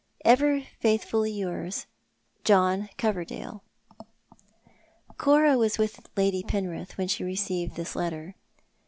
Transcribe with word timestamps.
"Ever 0.35 0.63
faithfully 0.79 1.31
yours, 1.31 1.85
"John 2.43 2.89
Coyerdale." 2.97 3.61
Cora 5.19 5.59
was 5.59 5.77
with 5.77 6.09
Lady 6.17 6.41
Penrith 6.41 6.97
when 6.97 7.07
she 7.07 7.23
received 7.23 7.75
this 7.75 7.95
letter. 7.95 8.33